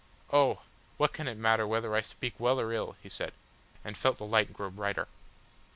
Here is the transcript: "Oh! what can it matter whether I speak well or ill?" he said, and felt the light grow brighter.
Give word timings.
"Oh! 0.33 0.63
what 0.97 1.13
can 1.13 1.27
it 1.27 1.37
matter 1.37 1.67
whether 1.67 1.93
I 1.93 2.01
speak 2.01 2.33
well 2.39 2.59
or 2.59 2.73
ill?" 2.73 2.95
he 3.03 3.07
said, 3.07 3.33
and 3.85 3.95
felt 3.95 4.17
the 4.17 4.25
light 4.25 4.51
grow 4.51 4.71
brighter. 4.71 5.07